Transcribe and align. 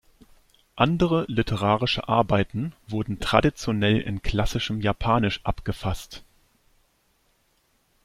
Andere 0.75 1.25
literarische 1.27 2.09
Arbeiten 2.09 2.73
wurden 2.87 3.19
traditionell 3.19 3.99
in 4.01 4.23
klassischem 4.23 4.81
Japanisch 4.81 5.41
abgefasst. 5.43 6.23